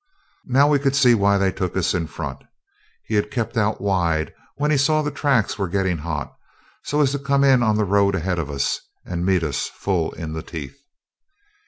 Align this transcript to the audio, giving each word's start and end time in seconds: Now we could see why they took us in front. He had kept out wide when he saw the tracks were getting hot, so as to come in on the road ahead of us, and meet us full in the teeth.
Now 0.47 0.67
we 0.67 0.79
could 0.79 0.95
see 0.95 1.13
why 1.13 1.37
they 1.37 1.51
took 1.51 1.77
us 1.77 1.93
in 1.93 2.07
front. 2.07 2.39
He 3.03 3.13
had 3.13 3.29
kept 3.29 3.55
out 3.55 3.79
wide 3.79 4.33
when 4.55 4.71
he 4.71 4.77
saw 4.77 5.03
the 5.03 5.11
tracks 5.11 5.59
were 5.59 5.67
getting 5.67 5.99
hot, 5.99 6.33
so 6.83 7.01
as 7.01 7.11
to 7.11 7.19
come 7.19 7.43
in 7.43 7.61
on 7.61 7.77
the 7.77 7.85
road 7.85 8.15
ahead 8.15 8.39
of 8.39 8.49
us, 8.49 8.79
and 9.05 9.23
meet 9.27 9.43
us 9.43 9.67
full 9.67 10.11
in 10.13 10.33
the 10.33 10.41
teeth. 10.41 10.75